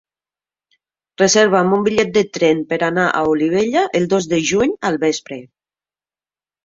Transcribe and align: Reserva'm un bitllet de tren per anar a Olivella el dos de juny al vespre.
Reserva'm 1.21 1.75
un 1.77 1.83
bitllet 1.89 2.15
de 2.15 2.23
tren 2.37 2.63
per 2.71 2.79
anar 2.89 3.05
a 3.11 3.21
Olivella 3.35 3.87
el 4.01 4.09
dos 4.15 4.29
de 4.35 4.41
juny 4.53 4.75
al 4.91 4.99
vespre. 5.05 5.39